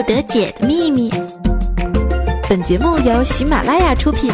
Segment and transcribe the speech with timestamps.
[0.00, 1.10] 不得解的秘密。
[2.48, 4.32] 本节目由喜马拉雅出品。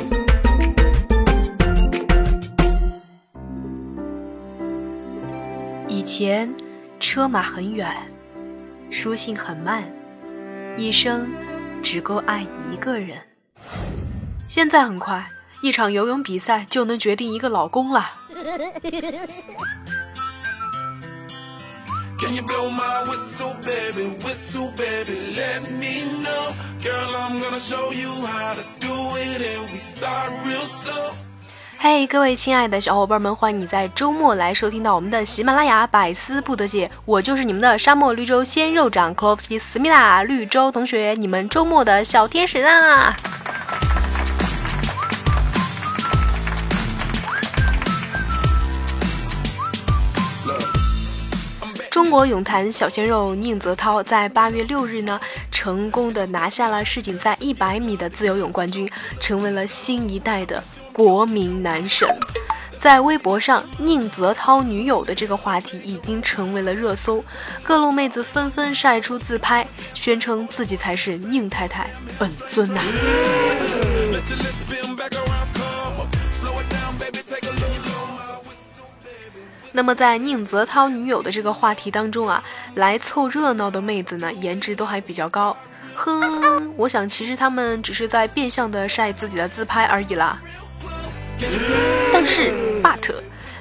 [5.89, 6.55] 以前，
[7.01, 7.93] 车马很远，
[8.91, 9.83] 书信很慢，
[10.77, 11.27] 一生
[11.83, 13.19] 只够爱一个人。
[14.47, 15.27] 现在很快，
[15.63, 18.13] 一场游泳比赛就能决定一个老公了。
[22.19, 24.09] Can you blow my whistle, baby?
[24.25, 26.55] Whistle, baby, let me know.
[26.83, 31.13] Girl, I'm gonna show you how to do it, and we start real slow.
[31.79, 43.15] Hey,，各位亲爱的小伙伴们，欢迎你在周末来收听到我们的喜马拉雅百思不得解，我就是你们的沙漠绿洲鲜肉长 c l o v e 思密达绿洲同学，你们周末的小天使啦！
[52.07, 55.21] 中国泳坛小鲜肉宁泽涛在八月六日呢，
[55.51, 62.09] 成功的拿下了世锦赛一百米的自由泳冠军，成为了新一代的国民男神。
[62.79, 67.25] 在微博上，宁泽涛女友的这个话题已经成为了热搜，
[67.65, 72.81] 各路妹子纷纷晒出自拍，宣称自己才是宁太太本尊呐。
[79.77, 82.43] 那么在宁泽涛女友的这个话题当中啊，
[82.77, 85.55] 来凑热闹的妹子呢，颜值都还比较高。
[85.95, 90.39] 哼，我想其实他们只是在变相的晒自己的自拍而已啦。
[92.11, 93.15] 但是，but，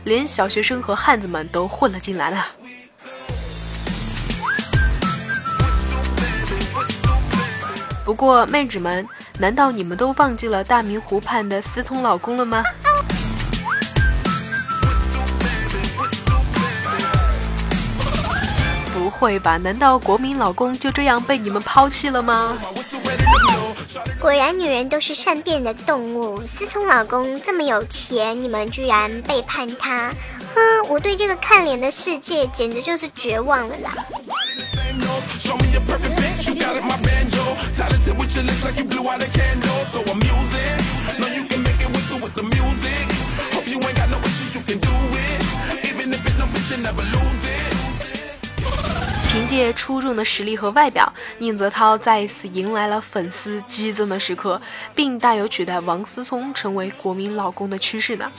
[0.06, 2.48] 连小学生和汉子们都混了进来了。
[8.06, 9.06] 不过，妹纸们，
[9.38, 12.64] 难道你们都忘记了大明湖畔的私通老公了吗？
[19.16, 19.56] 会吧？
[19.58, 22.58] 难道国民老公就这样被你们抛弃了吗？
[24.20, 26.46] 果然，女人都是善变的动物。
[26.46, 30.12] 思聪老公这么有钱，你们居然背叛他？
[30.54, 30.90] 哼！
[30.90, 33.92] 我对这个看脸的世界简直就是绝望了啦！
[49.36, 54.62] 凭借出众的实力和外表，宁泽涛再一次迎来了粉丝激增的时刻，
[54.96, 58.32] 并大有取代王思聪成为国民老公的趋势呢。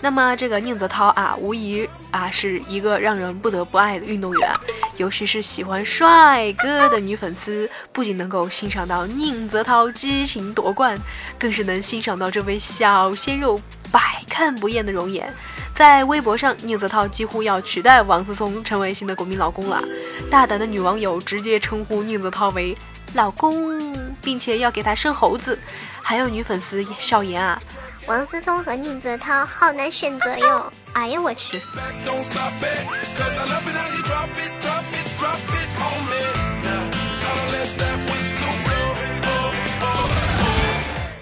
[0.00, 4.52] 那么，这个宁泽涛啊，无疑啊是一个让人不得不爱的运动员，
[4.96, 10.98] 尤其是喜欢帅哥的女粉丝，不仅能够欣赏到宁泽涛激情夺冠，
[11.38, 13.60] 更是能欣赏到这位小鲜肉
[13.90, 15.32] 百看不厌的容颜。
[15.74, 19.82] 在微博上，宁泽涛几乎要取代王思聪成为新的国民老公了。
[20.30, 22.76] 大胆的女网友直接称呼宁泽涛为
[23.14, 23.80] “老公”，
[24.20, 25.58] 并且要给他生猴子。
[26.02, 27.60] 还有女粉丝笑言啊
[28.06, 31.56] ：“王思聪和宁泽涛好难选择哟！”哎呀，我去！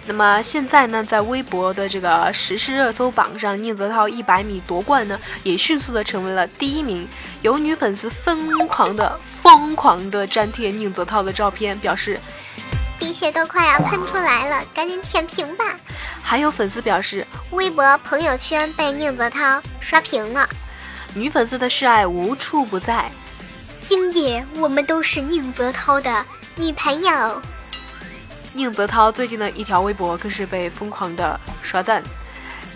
[0.08, 7.06] 那么现在呢，在微博的这个实时热搜榜上，宁泽涛一百米夺冠呢，也迅速的成为了第一名。
[7.42, 12.18] 有女粉丝疯狂的、疯狂的粘贴宁泽涛的照片，表示
[12.98, 15.78] 鼻血都快要喷出来了，赶紧舔屏吧。
[16.22, 20.48] 还有粉丝表示，微博朋友圈被宁泽涛刷屏了。
[21.12, 23.10] 女粉丝的示爱无处不在。
[23.82, 26.24] 今夜我们都是宁泽涛的
[26.56, 27.42] 女朋友。
[28.58, 32.02] 宁泽涛最近的一条微博更是被疯狂的刷赞。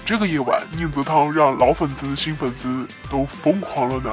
[0.04, 4.12] 这个夜晚，宁泽涛让老粉丝、新粉丝都疯狂了呢。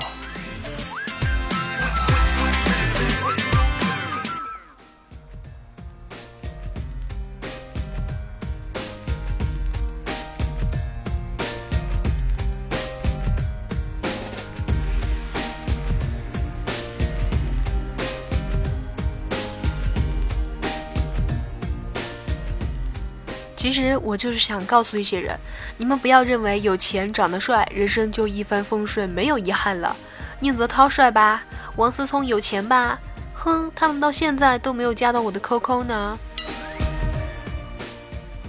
[23.59, 25.37] 其实我就是想告诉一些人，
[25.75, 29.93] 你们不要认为有钱长得帅，人生就一帆风顺，没有遗憾了。
[30.39, 31.43] 宁泽涛帅吧，
[31.75, 32.97] 王思聪有钱吧，
[33.33, 36.17] 哼，他们到现在都没有加到我的 QQ 呢。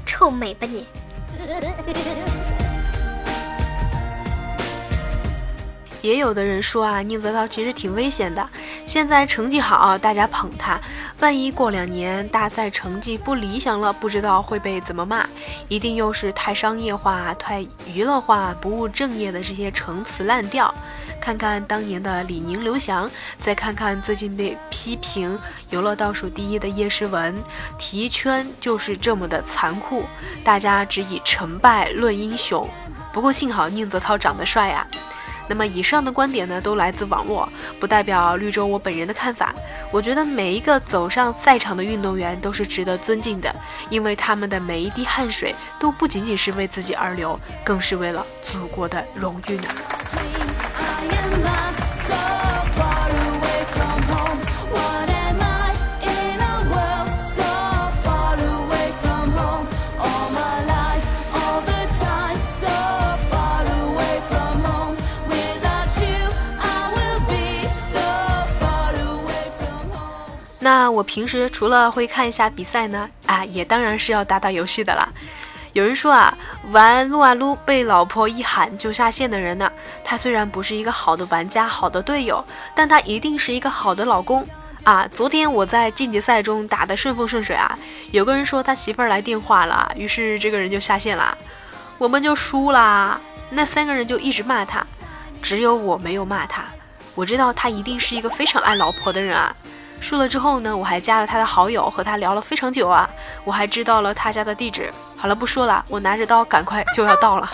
[0.06, 0.86] 臭美吧你！
[6.02, 8.48] 也有的人说啊，宁泽涛其实挺危险的。
[8.86, 10.80] 现在成绩好，大家捧他，
[11.20, 15.26] 万一过两年大赛成绩不理想了，不知道会被怎么骂。
[15.68, 20.72] 一定又是太商业化、太娱乐化、不务正业的这些陈词滥调。
[21.20, 23.08] 看看当年的李宁、刘翔，
[23.38, 25.38] 再看看最近被批评
[25.68, 27.36] 游乐倒数第一的叶诗文，
[27.78, 30.02] 体育圈就是这么的残酷，
[30.42, 32.66] 大家只以成败论英雄。
[33.12, 34.86] 不过幸好宁泽涛长得帅呀。
[35.50, 37.48] 那么以上的观点呢，都来自网络，
[37.80, 39.52] 不代表绿洲我本人的看法。
[39.90, 43.52] 我觉得每一个走上赛场的运动员都是值得尊敬的，
[43.88, 49.64] 因为他们的每一滴汗水都不仅仅是为自己而流，更是为了祖国的荣誉呢。
[70.62, 75.08] 那我平时除了会看一下比赛呢，啊，也当然是要打打游戏的啦。
[75.72, 76.36] 有人说啊，
[76.70, 79.70] 玩撸啊撸被老婆一喊就下线的人呢，
[80.04, 84.46] 他虽然不是一个好的玩家、好的队友，但他一定是一个好的老公
[84.82, 85.08] 啊。
[85.10, 87.78] 昨天我在晋级赛中打的顺风顺水啊，
[88.10, 91.38] 有个人说他媳妇儿来电话了，于是这个人就下线了，
[91.96, 93.18] 我们就输啦。
[93.48, 94.84] 那三个人就一直骂他，
[95.40, 96.64] 只有我没有骂他，
[97.14, 99.54] 我知道他一定是一个非常爱老婆的人啊。
[100.00, 103.08] 输了之后呢，我还加了他的好友，和他聊了非常久啊，
[103.44, 104.92] 我还知道了他家的地址。
[105.16, 107.48] 好了，不说了，我拿着刀，赶快就要到了。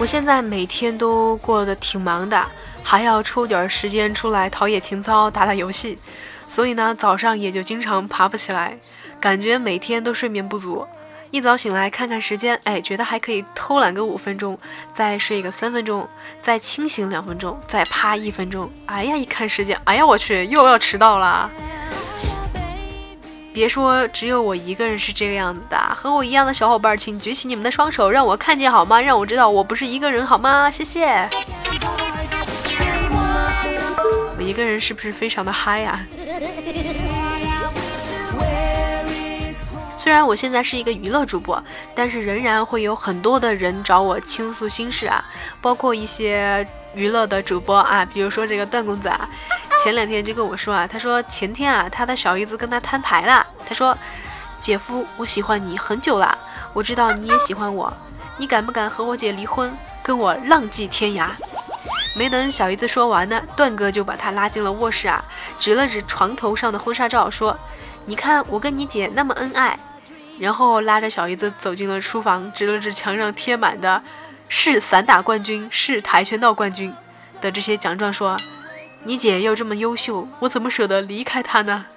[0.00, 2.42] 我现在每天都过得挺忙的，
[2.82, 5.98] 还要抽点时间出来陶冶情操、打打游戏，
[6.46, 8.78] 所以呢，早上也就经常爬不起来，
[9.20, 10.86] 感觉每天都睡眠不足。
[11.30, 14.58] 一早醒来看看时间，哎，觉得还可以偷懒个五分钟，
[14.94, 16.08] 再睡个三分钟，
[16.40, 18.70] 再清醒两分钟，再趴一分钟。
[18.86, 21.50] 哎呀，一看时间，哎呀，我去，又要迟到了。
[23.52, 29.00] 别说只有我一个人是这个样子的，和我一样的小伙伴，请举起你们的双手，让我看见好吗？
[29.00, 30.70] 让我知道我不是一个人好吗？
[30.70, 31.28] 谢谢。
[34.36, 36.00] 我一个人是不是非常的嗨呀？
[39.96, 41.62] 虽然我现在是一个娱乐主播，
[41.94, 45.22] 但是仍然会有很多的人找我倾诉心事啊，
[45.60, 49.28] 包括一些娱乐的主播啊，比如说这个段公子啊。
[49.82, 53.46] 前两天就跟我说啊，他说前天啊，他的小姨子跟他摊牌了。
[53.66, 53.96] 他说
[54.60, 56.36] ：“姐夫，我喜欢你很久了，
[56.74, 57.90] 我知道你也喜欢我，
[58.36, 61.30] 你敢不敢和我姐离婚，跟我浪迹天涯？”
[62.14, 65.24] 没等小姨子说完呢，段哥就把他拉进了卧室啊，
[65.58, 67.58] 指了指床头上的婚纱照，说
[68.04, 69.78] ：“你看我跟你姐那么恩爱。”
[70.38, 74.02] 然后拉着小姨子走进了书房，指了指墙上贴满的
[74.46, 76.92] “是散打冠军、是跆拳道冠军”
[77.40, 78.36] 的这些奖状，说。
[79.04, 81.86] 你姐又这么优秀，我怎么舍得离开她呢？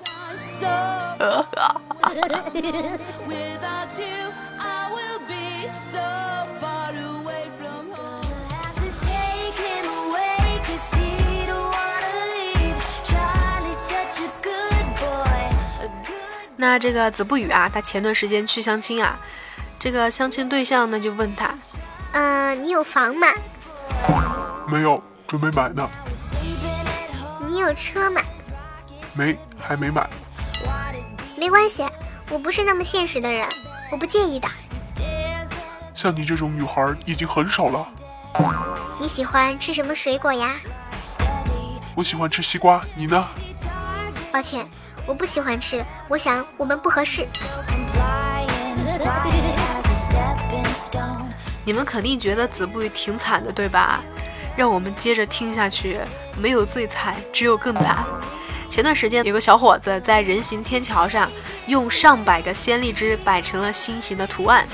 [16.56, 19.20] 那这个子不语啊，他前段时间去相亲啊，
[19.78, 21.54] 这个相亲对象呢就问他，
[22.14, 23.28] 嗯，你有房吗？
[24.66, 25.90] 没有，准备买呢。
[27.54, 28.20] 你有车吗？
[29.14, 30.10] 没，还没买。
[31.38, 31.86] 没关系，
[32.32, 33.48] 我不是那么现实的人，
[33.92, 34.50] 我不介意的。
[35.94, 37.88] 像你这种女孩已经很少了。
[39.00, 40.56] 你喜欢吃什么水果呀？
[41.94, 43.24] 我喜欢吃西瓜，你呢？
[44.32, 44.68] 抱歉，
[45.06, 45.86] 我不喜欢吃。
[46.10, 47.28] 我想我们不合适。
[51.64, 54.02] 你们肯定觉得子不语挺惨的，对吧？
[54.56, 56.00] 让我们接着听下去，
[56.38, 58.06] 没有最惨，只有更惨。
[58.70, 61.30] 前段时间有个小伙子在人行天桥上
[61.68, 64.68] 用上百个鲜荔枝摆成了心形的图案。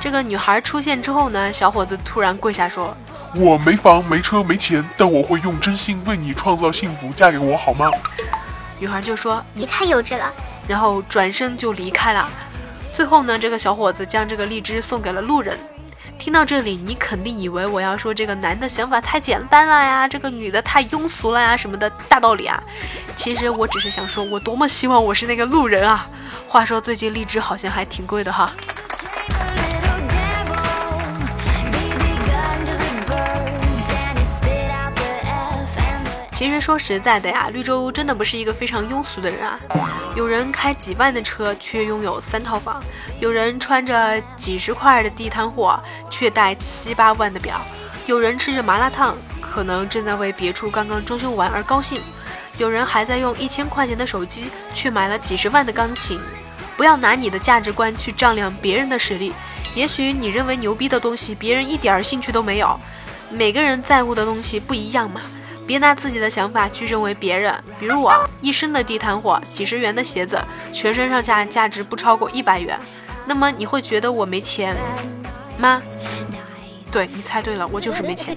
[0.00, 2.94] 这个女孩出现之后呢，小伙子突然跪下说
[3.36, 7.90] ：“我没房没车没钱，但我会用真心为你创造幸福，嫁给我好吗？”
[8.78, 10.30] 女孩就说：“你太幼稚了。”
[10.68, 12.28] 然后转身就离开了。
[12.92, 15.56] 最后呢，这个小伙子将这个荔枝送给了路人。
[16.22, 22.62] 听到这里，你肯定以为我要说这个男的想法太简单了呀，这个女的太庸俗了呀，什么的大道理啊。
[23.16, 26.06] 其实我只是想说，我多么希望我是那个路人啊。
[26.46, 28.52] 话说最近荔枝好像还挺贵的哈。
[36.42, 39.60] 其其实说实在的呀，绿洲真的不是一个非常庸俗的人啊。
[40.16, 42.82] 有人开几万的车，却拥有三套房；
[43.20, 45.80] 有人穿着几十块的地摊货，
[46.10, 47.54] 却戴七八万的表；
[48.06, 51.96] 有人吃着麻辣烫，可能正在为别处刚刚装修完而高兴；
[52.58, 56.18] 有人还在用一千块钱的手机，却买了几十万的钢琴。
[56.76, 59.32] 不要拿你的价值观去丈量别人的实力。
[59.76, 62.76] 也许你认为牛逼的东西，别人一点兴趣都没有。
[63.30, 65.20] 每个人在乎的东西不一样嘛。
[65.66, 70.38] 别拿自己的想法去认为别人，比如我一身的地摊货，几十元的鞋子，
[70.72, 72.78] 全身上下价值不超过一百元，
[73.26, 74.76] 那么你会觉得我没钱
[75.58, 75.80] 吗？
[76.90, 78.36] 对你猜对了，我就是没钱。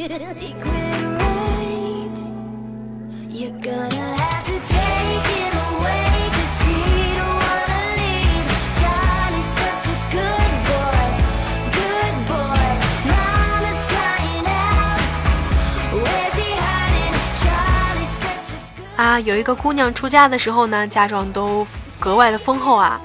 [18.96, 21.68] 啊，有一个姑娘出嫁的时候呢，嫁妆都
[22.00, 23.00] 格外的丰厚啊。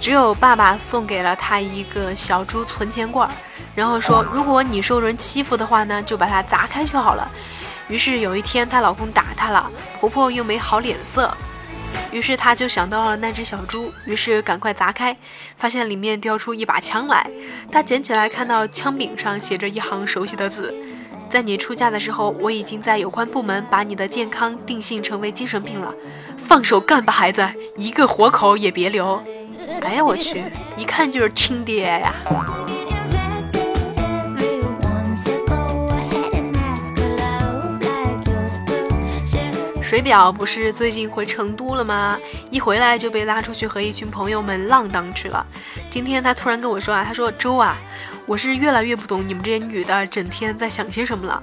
[0.00, 3.28] 只有爸爸送给了她一个小猪存钱罐，
[3.74, 7.28] 然后说，如果你受人欺负的话呢，就把它砸开就好了。
[7.88, 11.36] 于是有一天她老公打她了，婆婆又没好脸色，
[12.12, 15.16] 于是她就想到了那只小猪，于是赶快砸开，
[15.56, 17.28] 发现里面掉出一把枪来。
[17.72, 20.72] 她捡起来，看到枪柄上写着一行熟悉的字。
[21.30, 25.92] 在你出嫁的时候，我已经在有关部门把你的健康定性成为精神病了。
[26.36, 29.22] 放手干吧，孩子，一个活口也别留。
[29.82, 30.44] 哎呀，我去，
[30.76, 32.14] 一看就是亲爹呀！
[39.82, 42.18] 水表不是最近回成都了吗？
[42.50, 45.46] 一回来就被拉出去和一群朋友们浪荡去了。
[45.90, 47.76] 今天他突然跟我说啊，他说周啊，
[48.28, 51.42] 我是越来越不懂你们这些女的整天在想些什么了。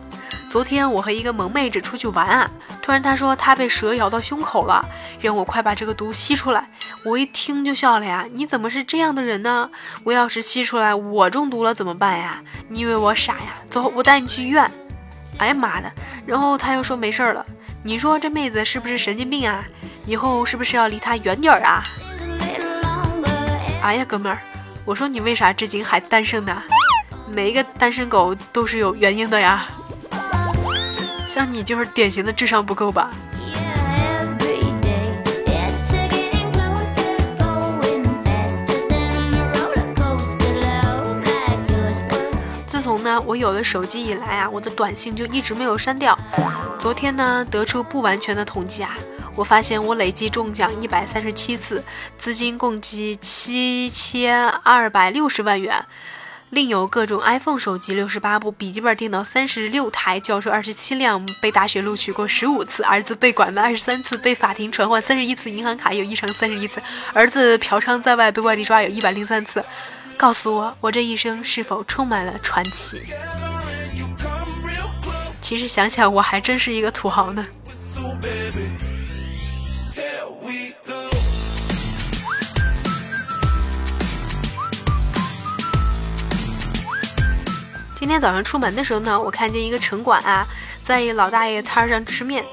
[0.52, 2.50] 昨天我和一个萌妹子出去玩啊，
[2.80, 4.86] 突然她说她被蛇咬到胸口了，
[5.20, 6.70] 让我快把这个毒吸出来。
[7.04, 9.68] 我一听就笑了呀，你怎么是这样的人呢？
[10.04, 12.40] 我要是吸出来我中毒了怎么办呀？
[12.70, 13.56] 你以为我傻呀？
[13.68, 14.70] 走，我带你去医院。
[15.40, 15.92] 哎呀妈的！
[16.24, 17.44] 然后她又说没事了。
[17.84, 19.66] 你说这妹子是不是神经病啊？
[20.06, 21.82] 以后是不是要离她远点儿啊？
[23.82, 24.40] 哎呀，哥们儿，
[24.86, 26.62] 我说你为啥至今还单身呢？
[27.28, 29.68] 每一个单身狗都是有原因的呀。
[31.28, 33.10] 像你就是典型的智商不够吧？
[42.68, 46.18] 自从呢，我有了手机以来啊，我的短信就一直没有删掉。
[46.78, 48.96] 昨天呢，得出不完全的统计啊，
[49.36, 51.84] 我发现我累计中奖一百三十七次，
[52.20, 55.84] 资金共计七千二百六十万元，
[56.56, 66.82] 另有各种 iPhone 手机六十八部，笔记本电脑三十六台，轿车二十七辆，被大学录取过十五次，儿子被拐卖二十三次，被法庭传唤三十一次，银行卡有异常三十一次，
[67.14, 69.62] 儿子嫖娼在外被外地抓有一百零三次。
[70.16, 73.02] 告诉我，我这一生是否充满了传奇？
[75.42, 77.46] 其实想想，我还真是一个土豪呢。
[87.96, 90.46] 今天早上出门的时候呢，我看见一个城管啊，
[90.84, 92.44] 在一老大爷摊上吃面，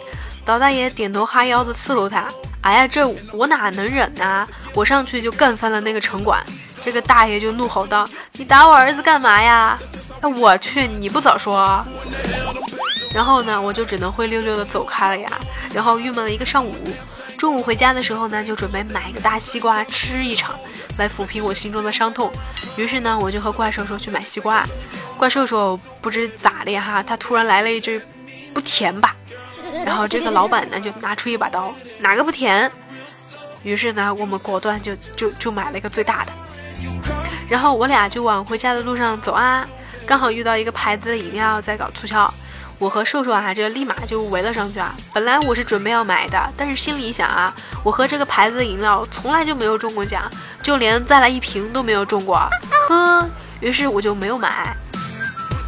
[0.46, 2.28] 老大爷点头哈腰的伺候他。
[2.60, 4.48] 哎呀，这我哪能忍呢？
[4.72, 6.40] 我上去就干翻了那个城管。
[6.84, 8.08] 这个大爷就怒吼道
[8.38, 9.78] ：“你打我儿子干嘛呀？”
[10.22, 11.84] 哎，我去，你不早说。
[13.12, 15.28] 然后呢，我就只能灰溜溜的走开了呀。
[15.74, 16.74] 然后郁闷了一个上午。
[17.42, 20.54] 中午回家的时候呢，就准备买一个大西瓜吃一场，
[20.96, 22.30] 来抚平我心中的伤痛。
[22.76, 24.64] 于是呢，我就和怪兽说去买西瓜。
[25.18, 28.00] 怪兽说不知咋的哈，他突然来了一句
[28.54, 29.16] ：“不甜吧？”
[29.84, 32.70] 然后这个老板呢，就拿出一把刀：“哪个不甜？”
[33.64, 36.32] 于是呢，我们果断就就就买了一个最大的。
[37.48, 39.66] 然后我俩就往回家的路上走啊，
[40.06, 42.32] 刚好遇到一个牌子的饮料在搞促销，
[42.82, 44.92] 我和瘦瘦啊这立马就围了上去啊。
[45.12, 50.28] 本来我是准备要买的，但是心里想啊，我喝这个牌子的饮料从来就没有中过奖，
[50.64, 52.44] 就连再来一瓶都没有中过，
[52.88, 53.24] 呵，
[53.60, 54.76] 于是我就没有买。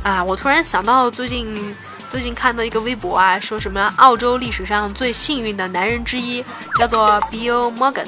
[0.03, 1.77] 啊，我突然想到最近
[2.11, 6.45] 最近看到一个微博啊，说什么澳洲历史上最幸运的男人之一
[6.77, 8.07] 叫做 Bill Morgan。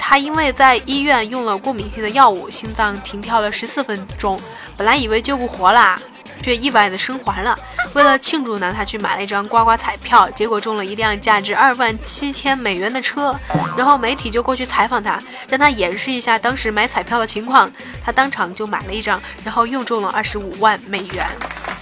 [0.00, 4.40] 他因为在医院用了过敏性的药物，心脏停跳了十四分钟，
[4.76, 5.96] 本来以为救不活啦，
[6.40, 7.58] 却意外的生还了。
[7.94, 13.34] 为了庆祝呢，他去买了一张刮刮彩票，结果中了一辆价值二万七千美元的车。
[13.76, 17.70] 然后媒体就过去采访他，让他演示一下当时买彩票的情况。
[18.04, 21.26] 他当场就买了一张，然后又中了二十五万美元。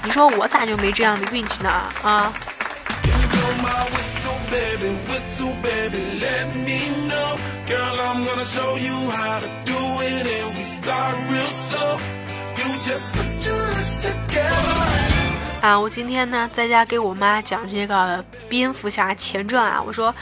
[0.03, 1.71] 你说我咋就没这样的运气呢？
[2.03, 2.33] 啊！
[15.61, 20.15] 啊，我今天呢在家给我妈讲这个蝙蝠侠前传啊，我说，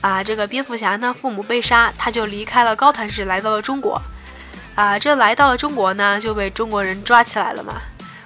[0.00, 4.00] 啊，这个蝙蝠侠呢父母被杀，他就离开了高谭市，来到了中国，
[4.74, 7.74] 啊，这来到了中国呢就被中国人抓起来了嘛，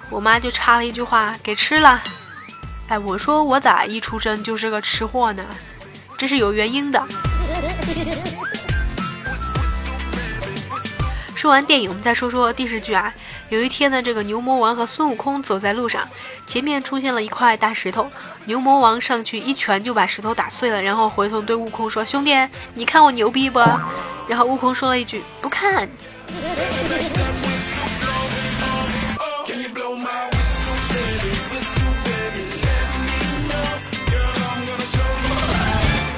[0.09, 2.01] 我妈就插了一句话，给吃了，
[2.87, 5.43] 哎，我说我咋一出生就是个吃货呢？
[6.17, 7.03] 这是有原因的。
[11.43, 13.13] 说完电影，我们再说说电视剧啊。
[13.49, 16.07] 有一天呢，这个牛魔王和孙悟空走在路上，
[16.47, 18.09] 前面出现了一块大石头，
[18.45, 22.33] 牛魔王上去一拳就把石头打碎了，然后回头对悟空说：“兄弟，
[22.75, 23.59] 你看我牛逼不？”
[24.25, 25.89] 然后悟空说了一句：“不看。”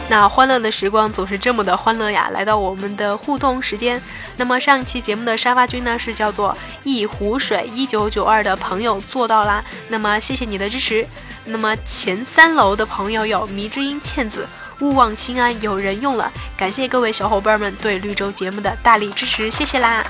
[0.08, 2.30] 那欢乐的时光总是这么的欢乐呀！
[2.32, 4.00] 来到我们的互动时间。
[4.38, 9.64] 那么上一期节目的沙发君呢是叫做一壶水一九九二的朋友做到啦。
[9.90, 11.06] 那么谢谢你的支持。
[11.46, 14.48] 那么前三楼的朋友有迷之音、倩子、
[14.80, 16.32] 勿忘心安，有人用了。
[16.58, 20.04] 感谢各位小伙伴们对绿洲节目的大力支持，谢谢啦。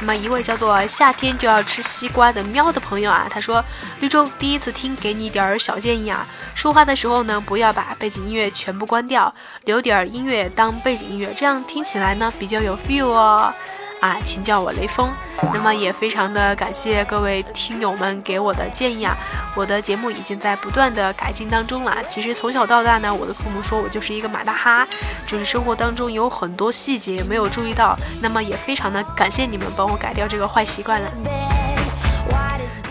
[0.00, 3.62] 那么一位叫做夏天就要吃西瓜的喵的朋友啊，他说
[4.00, 6.26] 绿洲第一次听，给你点儿小建议啊。
[6.54, 9.32] 说话的时候呢，不要把背景音乐全部关掉，
[9.64, 13.52] 留点儿音乐当背景音乐，这样听起来呢比较有 feel 哦。
[14.00, 15.10] 啊，请叫我雷锋。
[15.54, 19.16] 那么也非常的感谢各位听友们给我的建议啊，
[19.54, 21.96] 我的节目已经在不断的改进当中了。
[22.08, 24.86] 其实从小到大呢，我的父母说我就是一个马大哈，
[25.26, 27.96] 就是生活当中有很多细节没有注意到。
[28.22, 31.49] 那么也非常的感谢你们帮我改掉这个坏习惯了。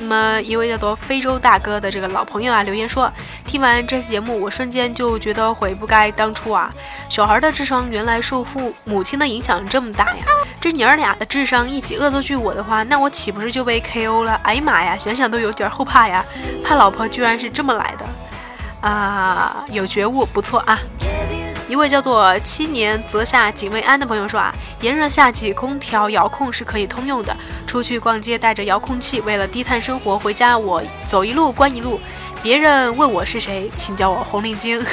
[0.10, 3.14] 那么一位叫做非洲大哥的这个老朋友啊，留言说，
[3.46, 6.68] 听完这期节目，我瞬间就觉得悔不该当初啊，
[7.08, 10.26] 小孩的智商原来受父母亲的影响这么大呀！
[10.60, 14.34] 这娘儿俩的智商一起恶作剧我的话，那我岂不是就被 KO 了？
[14.44, 16.26] 哎呀妈呀，想想都有点后怕呀！
[16.66, 19.64] 怕老婆居然是这么来的啊！
[19.72, 20.80] 有觉悟，不错啊。
[21.70, 24.52] 一位叫做七年则下仅未安的朋友说啊，
[24.82, 27.38] 炎热夏季空调遥控是可以通用的。
[27.68, 32.02] 出去逛街带着遥控器，为了低碳生活，回家我走一路关一路。
[32.42, 34.84] 别人问我是谁，请叫我红领巾。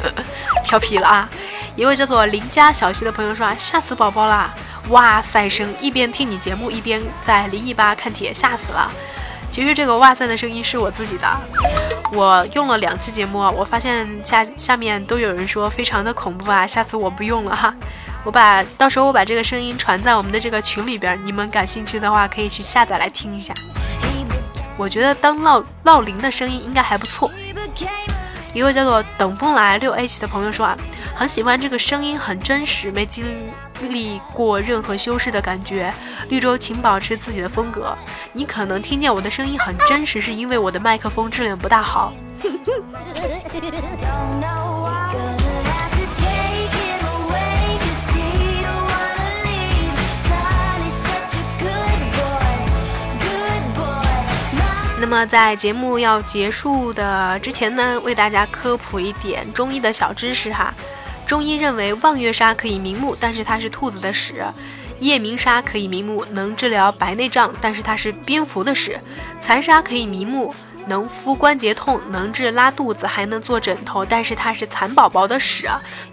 [0.64, 1.28] 调皮了啊！
[1.76, 4.54] 一位叫做邻家小溪的朋友说啊，吓死宝宝啦！
[4.88, 8.90] 哇塞声，一边听你节目一边在零一八看帖，吓死了。
[9.52, 11.28] 其实这个哇塞的声音是我自己的。
[12.10, 17.74] 我用了两期节目，我发现下下面都有人说非常的恐怖啊，下次我不用了哈。
[18.24, 23.52] 我把到时候我把这个声音传在我们的这个群里边，你们感兴趣的话可以去下载来听一下。
[24.78, 27.30] 我觉得当闹闹铃的声音应该还不错。
[28.54, 30.76] 一位叫做等风来六 H 的朋友说啊，
[31.14, 33.24] 很喜欢这个声音，很真实，没经
[33.88, 35.92] 历过任何修饰的感觉。
[36.28, 37.96] 绿洲，请保持自己的风格。
[38.32, 42.12] 你可能听见我的声音很真实，是因为我的麦克风质量不大好。
[55.00, 60.72] 那么在节目要结束的之前呢，为大家科普一点中医的小知识哈。
[61.32, 64.34] 中医认为望月砂可以明目，但是它是兔子的屎；
[65.00, 68.98] 夜明砂可以明目，能治疗白内障，但是它是蝙蝠的屎；
[69.40, 70.54] 残砂可以明目，
[70.88, 75.66] 能敷关节痛，能治拉肚子，还能做枕头，但是它是蚕宝宝的屎；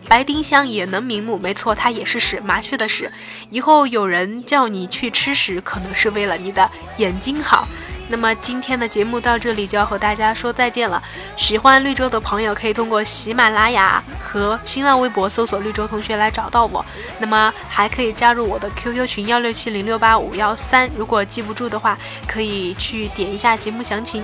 [0.08, 3.12] 白丁香也能明目，没错，它也是屎，麻雀的屎。
[3.50, 7.68] 以后有人叫你去吃屎，可能是为了你的眼睛好。
[8.10, 11.02] 那么今天的节目到这里就要和大家说再见了。
[11.38, 16.84] 喜欢绿洲的朋友可以通过喜马拉雅和新浪微博搜索“绿洲同学”来找到我。
[17.20, 20.90] 那么还可以加入我的 QQ 群幺六七零六八五幺三。
[20.98, 24.24] 如果记不住的话，可以去点一下节目详情。